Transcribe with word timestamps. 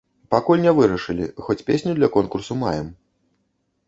Пакуль 0.33 0.61
не 0.67 0.71
вырашылі, 0.77 1.27
хоць 1.47 1.63
песню 1.67 1.91
для 1.97 2.09
конкурсу 2.15 2.57
маем. 2.63 2.87